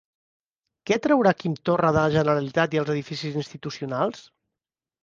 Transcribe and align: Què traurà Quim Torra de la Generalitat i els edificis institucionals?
Què 0.89 0.97
traurà 1.03 1.33
Quim 1.43 1.57
Torra 1.71 1.93
de 1.99 2.07
la 2.07 2.15
Generalitat 2.17 2.77
i 2.79 2.83
els 2.83 2.93
edificis 2.97 3.39
institucionals? 3.45 4.27